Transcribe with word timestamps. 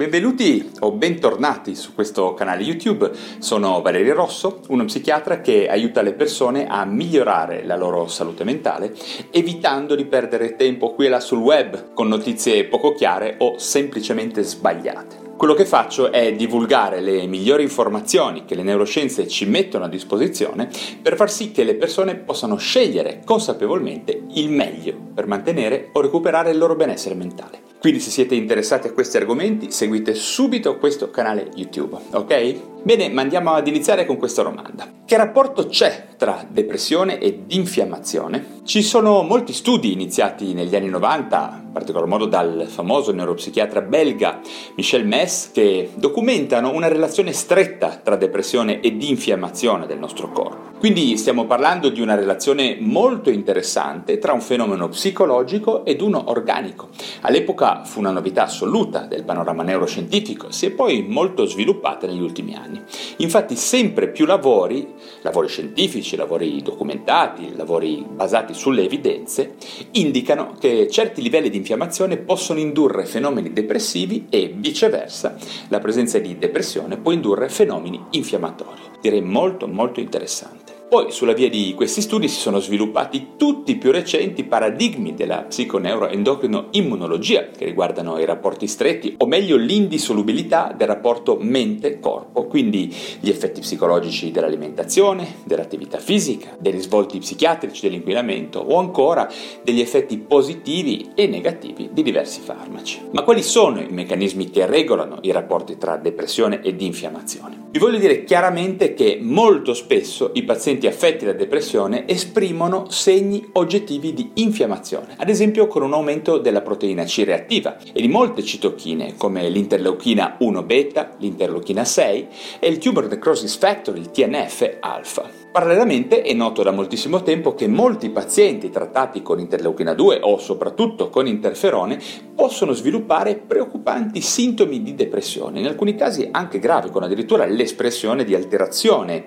Benvenuti 0.00 0.70
o 0.78 0.92
bentornati 0.92 1.74
su 1.74 1.94
questo 1.94 2.32
canale 2.32 2.62
YouTube. 2.62 3.10
Sono 3.38 3.82
Valerio 3.82 4.14
Rosso, 4.14 4.60
uno 4.68 4.86
psichiatra 4.86 5.42
che 5.42 5.68
aiuta 5.68 6.00
le 6.00 6.14
persone 6.14 6.66
a 6.66 6.86
migliorare 6.86 7.66
la 7.66 7.76
loro 7.76 8.06
salute 8.06 8.42
mentale, 8.42 8.94
evitando 9.30 9.94
di 9.94 10.06
perdere 10.06 10.56
tempo 10.56 10.94
qui 10.94 11.04
e 11.04 11.08
là 11.10 11.20
sul 11.20 11.40
web 11.40 11.92
con 11.92 12.08
notizie 12.08 12.64
poco 12.64 12.94
chiare 12.94 13.34
o 13.40 13.58
semplicemente 13.58 14.42
sbagliate. 14.42 15.34
Quello 15.36 15.52
che 15.52 15.66
faccio 15.66 16.10
è 16.10 16.32
divulgare 16.32 17.02
le 17.02 17.26
migliori 17.26 17.62
informazioni 17.62 18.46
che 18.46 18.54
le 18.54 18.62
neuroscienze 18.62 19.28
ci 19.28 19.44
mettono 19.44 19.84
a 19.84 19.88
disposizione 19.88 20.70
per 21.02 21.14
far 21.14 21.30
sì 21.30 21.50
che 21.50 21.62
le 21.62 21.74
persone 21.74 22.14
possano 22.14 22.56
scegliere 22.56 23.20
consapevolmente 23.22 24.18
il 24.32 24.48
meglio 24.48 24.96
per 25.14 25.26
mantenere 25.26 25.90
o 25.92 26.00
recuperare 26.00 26.52
il 26.52 26.56
loro 26.56 26.74
benessere 26.74 27.14
mentale. 27.14 27.69
Quindi 27.80 27.98
se 27.98 28.10
siete 28.10 28.34
interessati 28.34 28.88
a 28.88 28.92
questi 28.92 29.16
argomenti 29.16 29.70
seguite 29.70 30.14
subito 30.14 30.76
questo 30.76 31.10
canale 31.10 31.48
YouTube, 31.54 31.96
ok? 32.10 32.69
Bene, 32.82 33.10
ma 33.10 33.20
andiamo 33.20 33.52
ad 33.52 33.66
iniziare 33.66 34.06
con 34.06 34.16
questa 34.16 34.42
domanda. 34.42 34.88
Che 35.04 35.16
rapporto 35.16 35.66
c'è 35.66 36.06
tra 36.16 36.46
depressione 36.48 37.18
ed 37.18 37.52
infiammazione? 37.52 38.60
Ci 38.64 38.80
sono 38.82 39.22
molti 39.22 39.52
studi 39.52 39.92
iniziati 39.92 40.54
negli 40.54 40.74
anni 40.74 40.88
90, 40.88 41.62
in 41.64 41.72
particolar 41.72 42.08
modo 42.08 42.26
dal 42.26 42.66
famoso 42.68 43.12
neuropsichiatra 43.12 43.82
belga 43.82 44.40
Michel 44.76 45.06
Mess, 45.06 45.50
che 45.50 45.90
documentano 45.96 46.72
una 46.72 46.86
relazione 46.86 47.32
stretta 47.32 48.00
tra 48.02 48.16
depressione 48.16 48.80
ed 48.80 49.02
infiammazione 49.02 49.86
del 49.86 49.98
nostro 49.98 50.30
corpo. 50.30 50.78
Quindi 50.78 51.16
stiamo 51.18 51.44
parlando 51.44 51.90
di 51.90 52.00
una 52.00 52.14
relazione 52.14 52.78
molto 52.80 53.28
interessante 53.28 54.18
tra 54.18 54.32
un 54.32 54.40
fenomeno 54.40 54.88
psicologico 54.88 55.84
ed 55.84 56.00
uno 56.00 56.30
organico. 56.30 56.88
All'epoca 57.22 57.82
fu 57.84 57.98
una 57.98 58.12
novità 58.12 58.44
assoluta 58.44 59.00
del 59.00 59.24
panorama 59.24 59.62
neuroscientifico, 59.62 60.50
si 60.52 60.66
è 60.66 60.70
poi 60.70 61.04
molto 61.06 61.44
sviluppata 61.44 62.06
negli 62.06 62.22
ultimi 62.22 62.54
anni. 62.54 62.69
Infatti 63.18 63.56
sempre 63.56 64.08
più 64.08 64.26
lavori, 64.26 64.86
lavori 65.22 65.48
scientifici, 65.48 66.16
lavori 66.16 66.60
documentati, 66.62 67.56
lavori 67.56 68.04
basati 68.08 68.54
sulle 68.54 68.84
evidenze, 68.84 69.54
indicano 69.92 70.54
che 70.58 70.88
certi 70.90 71.22
livelli 71.22 71.50
di 71.50 71.56
infiammazione 71.56 72.18
possono 72.18 72.60
indurre 72.60 73.06
fenomeni 73.06 73.52
depressivi 73.52 74.26
e 74.28 74.52
viceversa, 74.54 75.36
la 75.68 75.78
presenza 75.78 76.18
di 76.18 76.38
depressione 76.38 76.98
può 76.98 77.12
indurre 77.12 77.48
fenomeni 77.48 78.02
infiammatori. 78.10 78.80
Direi 79.00 79.22
molto 79.22 79.66
molto 79.66 80.00
interessante. 80.00 80.69
Poi 80.90 81.12
sulla 81.12 81.34
via 81.34 81.48
di 81.48 81.72
questi 81.76 82.00
studi 82.00 82.26
si 82.26 82.40
sono 82.40 82.58
sviluppati 82.58 83.34
tutti 83.36 83.70
i 83.70 83.76
più 83.76 83.92
recenti 83.92 84.42
paradigmi 84.42 85.14
della 85.14 85.42
psiconeuroendocrino-immunologia 85.42 87.46
che 87.56 87.64
riguardano 87.64 88.18
i 88.18 88.24
rapporti 88.24 88.66
stretti, 88.66 89.14
o 89.18 89.26
meglio 89.26 89.54
l'indissolubilità 89.54 90.74
del 90.76 90.88
rapporto 90.88 91.38
mente-corpo, 91.40 92.46
quindi 92.46 92.92
gli 93.20 93.28
effetti 93.28 93.60
psicologici 93.60 94.32
dell'alimentazione, 94.32 95.36
dell'attività 95.44 95.98
fisica, 95.98 96.56
dei 96.58 96.72
risvolti 96.72 97.20
psichiatrici 97.20 97.82
dell'inquinamento 97.82 98.58
o 98.58 98.80
ancora 98.80 99.30
degli 99.62 99.78
effetti 99.78 100.18
positivi 100.18 101.10
e 101.14 101.28
negativi 101.28 101.90
di 101.92 102.02
diversi 102.02 102.40
farmaci. 102.40 102.98
Ma 103.12 103.22
quali 103.22 103.44
sono 103.44 103.78
i 103.78 103.86
meccanismi 103.88 104.50
che 104.50 104.66
regolano 104.66 105.18
i 105.20 105.30
rapporti 105.30 105.78
tra 105.78 105.96
depressione 105.96 106.62
ed 106.62 106.80
infiammazione? 106.80 107.68
Vi 107.72 107.78
voglio 107.78 107.98
dire 107.98 108.24
chiaramente 108.24 108.94
che 108.94 109.20
molto 109.22 109.74
spesso 109.74 110.32
i 110.34 110.42
pazienti 110.42 110.88
affetti 110.88 111.24
da 111.24 111.32
depressione 111.32 112.02
esprimono 112.08 112.90
segni 112.90 113.48
oggettivi 113.52 114.12
di 114.12 114.32
infiammazione, 114.34 115.14
ad 115.16 115.28
esempio 115.28 115.68
con 115.68 115.82
un 115.82 115.92
aumento 115.92 116.38
della 116.38 116.62
proteina 116.62 117.04
C 117.04 117.22
reattiva 117.24 117.78
e 117.92 118.00
di 118.00 118.08
molte 118.08 118.42
citochine 118.42 119.14
come 119.16 119.48
l'interleuchina 119.48 120.34
1 120.40 120.62
beta, 120.64 121.14
l'interleuchina 121.18 121.84
6 121.84 122.28
e 122.58 122.66
il 122.68 122.78
tumor 122.78 123.06
necrosis 123.06 123.56
factor, 123.56 123.96
il 123.96 124.10
TNF 124.10 124.78
alfa. 124.80 125.39
Parallelamente 125.52 126.22
è 126.22 126.32
noto 126.32 126.62
da 126.62 126.70
moltissimo 126.70 127.24
tempo 127.24 127.54
che 127.54 127.66
molti 127.66 128.10
pazienti 128.10 128.70
trattati 128.70 129.20
con 129.20 129.40
interleuchina 129.40 129.94
2 129.94 130.20
o 130.22 130.38
soprattutto 130.38 131.08
con 131.08 131.26
interferone 131.26 131.98
possono 132.36 132.72
sviluppare 132.72 133.34
preoccupanti 133.34 134.20
sintomi 134.20 134.80
di 134.80 134.94
depressione, 134.94 135.58
in 135.58 135.66
alcuni 135.66 135.96
casi 135.96 136.28
anche 136.30 136.60
gravi, 136.60 136.90
con 136.90 137.02
addirittura 137.02 137.46
l'espressione 137.46 138.22
di 138.22 138.36
alterazione 138.36 139.26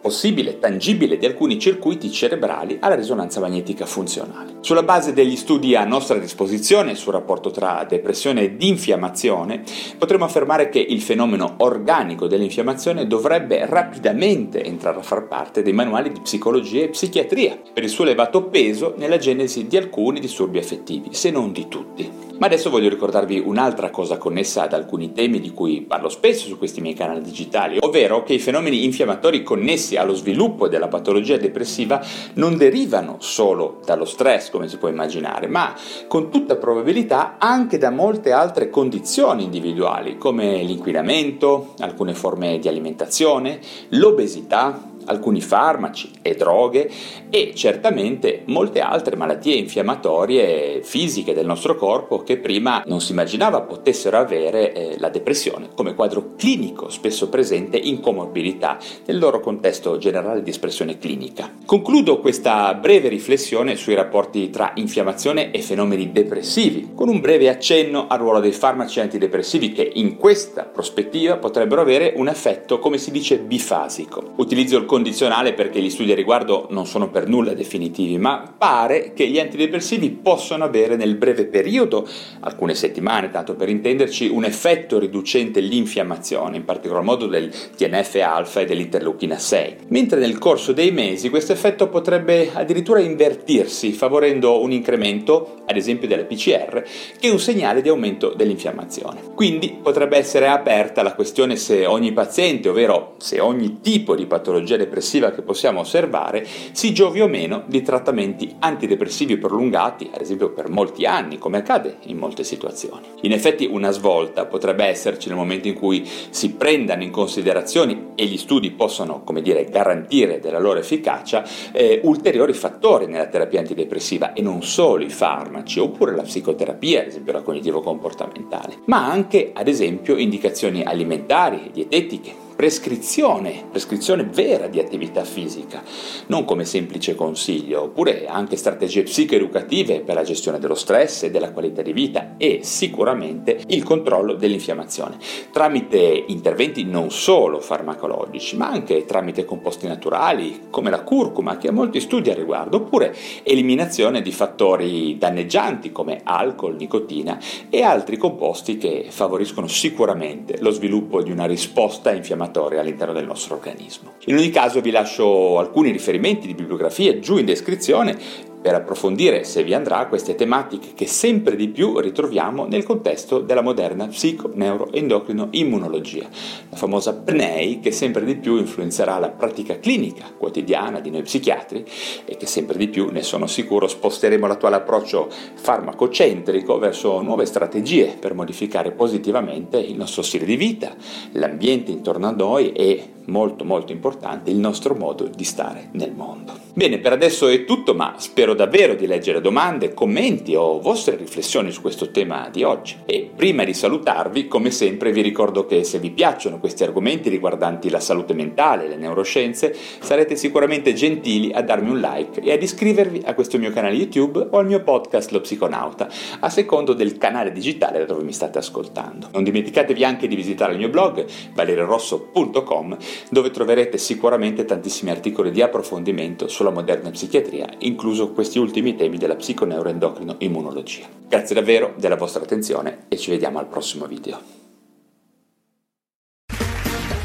possibile, 0.00 0.58
tangibile 0.58 1.18
di 1.18 1.26
alcuni 1.26 1.58
circuiti 1.58 2.10
cerebrali 2.10 2.78
alla 2.80 2.94
risonanza 2.94 3.40
magnetica 3.40 3.86
funzionale. 3.86 4.56
Sulla 4.60 4.82
base 4.82 5.12
degli 5.12 5.36
studi 5.36 5.74
a 5.74 5.84
nostra 5.84 6.18
disposizione 6.18 6.94
sul 6.94 7.12
rapporto 7.12 7.50
tra 7.50 7.84
depressione 7.88 8.42
ed 8.42 8.62
infiammazione, 8.62 9.62
potremmo 9.98 10.24
affermare 10.24 10.68
che 10.68 10.78
il 10.80 11.02
fenomeno 11.02 11.54
organico 11.58 12.26
dell'infiammazione 12.26 13.06
dovrebbe 13.06 13.66
rapidamente 13.66 14.64
entrare 14.64 14.98
a 14.98 15.02
far 15.02 15.28
parte 15.28 15.62
dei 15.62 15.72
manuali 15.72 16.10
di 16.12 16.20
psicologia 16.20 16.82
e 16.82 16.88
psichiatria, 16.88 17.58
per 17.72 17.82
il 17.82 17.90
suo 17.90 18.04
elevato 18.04 18.44
peso 18.44 18.94
nella 18.96 19.18
genesi 19.18 19.66
di 19.66 19.76
alcuni 19.76 20.20
disturbi 20.20 20.58
affettivi, 20.58 21.08
se 21.12 21.30
non 21.30 21.52
di 21.52 21.68
tutti. 21.68 22.28
Ma 22.40 22.46
adesso 22.46 22.70
voglio 22.70 22.88
ricordarvi 22.88 23.38
un'altra 23.38 23.90
cosa 23.90 24.16
connessa 24.16 24.62
ad 24.62 24.72
alcuni 24.72 25.12
temi 25.12 25.40
di 25.40 25.52
cui 25.52 25.82
parlo 25.82 26.08
spesso 26.08 26.46
su 26.46 26.56
questi 26.56 26.80
miei 26.80 26.94
canali 26.94 27.20
digitali, 27.20 27.76
ovvero 27.80 28.22
che 28.22 28.32
i 28.32 28.38
fenomeni 28.38 28.84
infiammatori 28.84 29.42
connessi 29.42 29.89
allo 29.96 30.14
sviluppo 30.14 30.68
della 30.68 30.88
patologia 30.88 31.36
depressiva 31.36 32.02
non 32.34 32.56
derivano 32.56 33.16
solo 33.20 33.80
dallo 33.84 34.04
stress, 34.04 34.50
come 34.50 34.68
si 34.68 34.76
può 34.76 34.88
immaginare, 34.88 35.46
ma 35.46 35.74
con 36.08 36.30
tutta 36.30 36.56
probabilità 36.56 37.36
anche 37.38 37.78
da 37.78 37.90
molte 37.90 38.32
altre 38.32 38.70
condizioni 38.70 39.44
individuali, 39.44 40.18
come 40.18 40.62
l'inquinamento, 40.62 41.74
alcune 41.78 42.14
forme 42.14 42.58
di 42.58 42.68
alimentazione, 42.68 43.60
l'obesità, 43.90 44.89
alcuni 45.06 45.40
farmaci 45.40 46.10
e 46.22 46.34
droghe 46.34 46.90
e 47.30 47.52
certamente 47.54 48.42
molte 48.46 48.80
altre 48.80 49.16
malattie 49.16 49.54
infiammatorie 49.54 50.82
fisiche 50.82 51.34
del 51.34 51.46
nostro 51.46 51.76
corpo 51.76 52.22
che 52.22 52.38
prima 52.38 52.82
non 52.86 53.00
si 53.00 53.12
immaginava 53.12 53.62
potessero 53.62 54.18
avere 54.18 54.72
eh, 54.72 54.96
la 54.98 55.08
depressione 55.08 55.68
come 55.74 55.94
quadro 55.94 56.34
clinico 56.36 56.88
spesso 56.90 57.28
presente 57.28 57.76
in 57.76 58.00
comorbidità 58.00 58.78
nel 59.06 59.18
loro 59.18 59.40
contesto 59.40 59.98
generale 59.98 60.42
di 60.42 60.50
espressione 60.50 60.98
clinica. 60.98 61.52
Concludo 61.64 62.20
questa 62.20 62.72
breve 62.74 63.08
riflessione 63.08 63.76
sui 63.76 63.94
rapporti 63.94 64.50
tra 64.50 64.72
infiammazione 64.74 65.50
e 65.50 65.60
fenomeni 65.62 66.12
depressivi 66.12 66.90
con 66.94 67.08
un 67.08 67.20
breve 67.20 67.48
accenno 67.48 68.06
al 68.08 68.18
ruolo 68.18 68.40
dei 68.40 68.52
farmaci 68.52 69.00
antidepressivi 69.00 69.72
che 69.72 69.90
in 69.94 70.16
questa 70.16 70.64
prospettiva 70.64 71.36
potrebbero 71.36 71.80
avere 71.80 72.12
un 72.16 72.28
effetto 72.28 72.78
come 72.78 72.98
si 72.98 73.10
dice 73.10 73.38
bifasico. 73.38 74.32
Utilizzo 74.36 74.76
il 74.76 74.84
condizionale 74.90 75.52
perché 75.52 75.80
gli 75.80 75.88
studi 75.88 76.10
a 76.10 76.16
riguardo 76.16 76.66
non 76.70 76.84
sono 76.84 77.10
per 77.10 77.28
nulla 77.28 77.54
definitivi, 77.54 78.18
ma 78.18 78.52
pare 78.58 79.12
che 79.12 79.28
gli 79.28 79.38
antidepressivi 79.38 80.10
possano 80.10 80.64
avere 80.64 80.96
nel 80.96 81.14
breve 81.14 81.46
periodo, 81.46 82.08
alcune 82.40 82.74
settimane 82.74 83.30
tanto 83.30 83.54
per 83.54 83.68
intenderci, 83.68 84.26
un 84.26 84.42
effetto 84.42 84.98
riducente 84.98 85.60
l'infiammazione, 85.60 86.56
in 86.56 86.64
particolar 86.64 87.04
modo 87.04 87.26
del 87.26 87.52
TNF-alfa 87.76 88.62
e 88.62 88.64
dell'interleuchina 88.64 89.38
6, 89.38 89.76
mentre 89.90 90.18
nel 90.18 90.38
corso 90.38 90.72
dei 90.72 90.90
mesi 90.90 91.30
questo 91.30 91.52
effetto 91.52 91.86
potrebbe 91.86 92.50
addirittura 92.52 92.98
invertirsi, 92.98 93.92
favorendo 93.92 94.60
un 94.60 94.72
incremento, 94.72 95.58
ad 95.66 95.76
esempio 95.76 96.08
della 96.08 96.24
PCR, 96.24 96.82
che 97.16 97.28
è 97.28 97.30
un 97.30 97.38
segnale 97.38 97.80
di 97.80 97.90
aumento 97.90 98.34
dell'infiammazione. 98.34 99.20
Quindi 99.36 99.78
potrebbe 99.80 100.16
essere 100.16 100.48
aperta 100.48 101.04
la 101.04 101.14
questione 101.14 101.54
se 101.54 101.86
ogni 101.86 102.10
paziente, 102.12 102.68
ovvero 102.68 103.14
se 103.18 103.38
ogni 103.38 103.78
tipo 103.80 104.16
di 104.16 104.26
patologia 104.26 104.78
depressiva 104.80 105.30
che 105.30 105.42
possiamo 105.42 105.80
osservare 105.80 106.46
si 106.72 106.92
giovi 106.92 107.20
o 107.20 107.28
meno 107.28 107.62
di 107.66 107.82
trattamenti 107.82 108.56
antidepressivi 108.58 109.36
prolungati, 109.36 110.10
ad 110.12 110.20
esempio 110.20 110.50
per 110.50 110.68
molti 110.68 111.04
anni, 111.04 111.38
come 111.38 111.58
accade 111.58 111.98
in 112.06 112.16
molte 112.16 112.44
situazioni. 112.44 113.06
In 113.22 113.32
effetti 113.32 113.66
una 113.70 113.90
svolta 113.90 114.46
potrebbe 114.46 114.84
esserci 114.84 115.28
nel 115.28 115.36
momento 115.36 115.68
in 115.68 115.74
cui 115.74 116.08
si 116.30 116.52
prendano 116.52 117.02
in 117.02 117.10
considerazione 117.10 118.08
e 118.14 118.24
gli 118.24 118.36
studi 118.36 118.70
possono, 118.70 119.22
come 119.24 119.42
dire, 119.42 119.64
garantire 119.64 120.40
della 120.40 120.58
loro 120.58 120.78
efficacia 120.78 121.44
eh, 121.72 122.00
ulteriori 122.04 122.52
fattori 122.52 123.06
nella 123.06 123.26
terapia 123.26 123.60
antidepressiva 123.60 124.32
e 124.32 124.42
non 124.42 124.62
solo 124.62 125.04
i 125.04 125.10
farmaci 125.10 125.78
oppure 125.80 126.14
la 126.14 126.22
psicoterapia, 126.22 127.00
ad 127.00 127.08
esempio 127.08 127.32
la 127.32 127.42
cognitivo-comportamentale, 127.42 128.78
ma 128.86 129.06
anche 129.06 129.50
ad 129.54 129.68
esempio 129.68 130.16
indicazioni 130.16 130.82
alimentari, 130.82 131.70
dietetiche, 131.72 132.48
prescrizione, 132.60 133.64
prescrizione 133.70 134.22
vera 134.22 134.66
di 134.66 134.80
attività 134.80 135.24
fisica, 135.24 135.82
non 136.26 136.44
come 136.44 136.66
semplice 136.66 137.14
consiglio, 137.14 137.84
oppure 137.84 138.26
anche 138.26 138.56
strategie 138.56 139.04
psicoeducative 139.04 140.00
per 140.00 140.14
la 140.14 140.24
gestione 140.24 140.58
dello 140.58 140.74
stress 140.74 141.22
e 141.22 141.30
della 141.30 141.52
qualità 141.52 141.80
di 141.80 141.94
vita 141.94 142.34
e 142.36 142.60
sicuramente 142.62 143.62
il 143.68 143.82
controllo 143.82 144.34
dell'infiammazione, 144.34 145.16
tramite 145.50 146.24
interventi 146.26 146.84
non 146.84 147.10
solo 147.10 147.60
farmacologici, 147.60 148.58
ma 148.58 148.68
anche 148.68 149.06
tramite 149.06 149.46
composti 149.46 149.86
naturali 149.86 150.64
come 150.68 150.90
la 150.90 151.00
curcuma, 151.00 151.56
che 151.56 151.68
ha 151.68 151.72
molti 151.72 151.98
studi 151.98 152.28
a 152.28 152.34
riguardo, 152.34 152.76
oppure 152.76 153.16
eliminazione 153.42 154.20
di 154.20 154.32
fattori 154.32 155.16
danneggianti 155.16 155.92
come 155.92 156.20
alcol, 156.24 156.76
nicotina 156.76 157.40
e 157.70 157.80
altri 157.80 158.18
composti 158.18 158.76
che 158.76 159.06
favoriscono 159.08 159.66
sicuramente 159.66 160.58
lo 160.60 160.72
sviluppo 160.72 161.22
di 161.22 161.30
una 161.30 161.46
risposta 161.46 162.12
infiammatoria 162.12 162.48
infiammatoria 162.50 162.80
all'interno 162.80 163.12
del 163.14 163.24
nostro 163.24 163.54
organismo. 163.54 164.14
In 164.26 164.36
ogni 164.36 164.50
caso 164.50 164.80
vi 164.80 164.90
lascio 164.90 165.58
alcuni 165.58 165.90
riferimenti 165.90 166.46
di 166.46 166.54
bibliografia 166.54 167.18
giù 167.20 167.38
in 167.38 167.46
descrizione 167.46 168.18
per 168.60 168.74
approfondire, 168.74 169.44
se 169.44 169.64
vi 169.64 169.72
andrà, 169.72 170.06
queste 170.06 170.34
tematiche 170.34 170.90
che 170.94 171.06
sempre 171.06 171.56
di 171.56 171.68
più 171.68 171.98
ritroviamo 171.98 172.66
nel 172.66 172.84
contesto 172.84 173.38
della 173.40 173.62
moderna 173.62 174.06
psico-neuroendocrino-immunologia, 174.06 176.28
la 176.68 176.76
famosa 176.76 177.14
PNEI 177.14 177.80
che 177.80 177.90
sempre 177.90 178.22
di 178.24 178.36
più 178.36 178.56
influenzerà 178.56 179.18
la 179.18 179.30
pratica 179.30 179.78
clinica 179.78 180.26
quotidiana 180.36 181.00
di 181.00 181.08
noi 181.10 181.22
psichiatri 181.22 181.86
e 182.26 182.36
che 182.36 182.44
sempre 182.46 182.76
di 182.76 182.88
più, 182.88 183.08
ne 183.10 183.22
sono 183.22 183.46
sicuro, 183.46 183.88
sposteremo 183.88 184.46
l'attuale 184.46 184.76
approccio 184.76 185.30
farmacocentrico 185.54 186.78
verso 186.78 187.22
nuove 187.22 187.46
strategie 187.46 188.14
per 188.18 188.34
modificare 188.34 188.90
positivamente 188.92 189.78
il 189.78 189.96
nostro 189.96 190.20
stile 190.22 190.44
di 190.44 190.56
vita, 190.56 190.94
l'ambiente 191.32 191.90
intorno 191.90 192.26
a 192.26 192.32
noi 192.32 192.72
e 192.72 193.12
molto 193.30 193.64
molto 193.64 193.92
importante 193.92 194.50
il 194.50 194.58
nostro 194.58 194.94
modo 194.94 195.28
di 195.28 195.44
stare 195.44 195.88
nel 195.92 196.12
mondo. 196.12 196.52
Bene, 196.74 196.98
per 196.98 197.12
adesso 197.12 197.48
è 197.48 197.64
tutto, 197.64 197.94
ma 197.94 198.14
spero 198.18 198.54
davvero 198.54 198.94
di 198.94 199.06
leggere 199.06 199.40
domande, 199.40 199.94
commenti 199.94 200.54
o 200.54 200.80
vostre 200.80 201.16
riflessioni 201.16 201.70
su 201.70 201.80
questo 201.80 202.10
tema 202.10 202.48
di 202.50 202.62
oggi. 202.62 202.96
E 203.06 203.30
prima 203.34 203.64
di 203.64 203.74
salutarvi, 203.74 204.48
come 204.48 204.70
sempre, 204.70 205.12
vi 205.12 205.20
ricordo 205.20 205.66
che 205.66 205.84
se 205.84 205.98
vi 205.98 206.10
piacciono 206.10 206.58
questi 206.58 206.82
argomenti 206.84 207.28
riguardanti 207.28 207.90
la 207.90 208.00
salute 208.00 208.34
mentale 208.34 208.84
e 208.84 208.88
le 208.88 208.96
neuroscienze, 208.96 209.74
sarete 210.00 210.36
sicuramente 210.36 210.92
gentili 210.92 211.52
a 211.52 211.62
darmi 211.62 211.90
un 211.90 212.00
like 212.00 212.40
e 212.40 212.52
ad 212.52 212.62
iscrivervi 212.62 213.22
a 213.24 213.34
questo 213.34 213.58
mio 213.58 213.70
canale 213.70 213.94
YouTube 213.94 214.48
o 214.50 214.58
al 214.58 214.66
mio 214.66 214.82
podcast 214.82 215.30
Lo 215.30 215.40
Psiconauta, 215.40 216.08
a 216.40 216.48
secondo 216.48 216.92
del 216.92 217.18
canale 217.18 217.52
digitale 217.52 217.98
da 217.98 218.04
dove 218.04 218.22
mi 218.22 218.32
state 218.32 218.58
ascoltando. 218.58 219.28
Non 219.32 219.44
dimenticatevi 219.44 220.04
anche 220.04 220.28
di 220.28 220.36
visitare 220.36 220.72
il 220.72 220.78
mio 220.78 220.88
blog 220.88 221.26
valererosso.com 221.54 222.96
dove 223.28 223.50
troverete 223.50 223.98
sicuramente 223.98 224.64
tantissimi 224.64 225.10
articoli 225.10 225.50
di 225.50 225.62
approfondimento 225.62 226.48
sulla 226.48 226.70
moderna 226.70 227.10
psichiatria, 227.10 227.68
incluso 227.78 228.30
questi 228.32 228.58
ultimi 228.58 228.96
temi 228.96 229.18
della 229.18 229.36
psiconeuroendocrino 229.36 230.36
immunologia. 230.38 231.06
Grazie 231.28 231.54
davvero 231.54 231.94
della 231.96 232.16
vostra 232.16 232.42
attenzione 232.42 233.04
e 233.08 233.16
ci 233.16 233.30
vediamo 233.30 233.58
al 233.58 233.66
prossimo 233.66 234.06
video. 234.06 234.40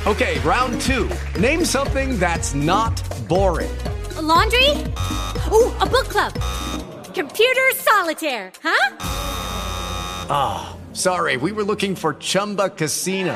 Ok, 0.05 0.39
round 0.43 0.77
2. 0.85 1.07
Name 1.39 1.65
something 1.65 2.19
that's 2.19 2.53
not 2.53 2.93
boring. 3.27 3.71
A 4.17 4.21
laundry? 4.21 4.69
Ooh, 5.51 5.73
a 5.79 5.85
book 5.87 6.07
club. 6.09 6.31
Computer 7.13 7.73
solitaire, 7.73 8.51
huh? 8.61 8.95
Ah, 10.29 10.75
oh, 10.75 10.93
sorry, 10.93 11.37
we 11.37 11.51
were 11.51 11.63
looking 11.63 11.95
for 11.95 12.13
Chumba 12.19 12.69
Casino. 12.69 13.35